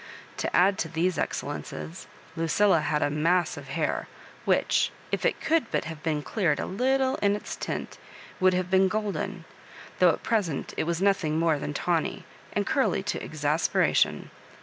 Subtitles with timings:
[0.37, 4.07] To add to these excellences, Lucilla had a mass of hair
[4.45, 7.99] which, if it could but have been cleared a little in its tint^
[8.39, 9.45] would have been golden,
[9.99, 14.31] though at present it was nothing more than tawny, and curly to exasperation.